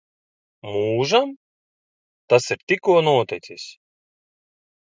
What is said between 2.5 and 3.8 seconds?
ir tikko noticis.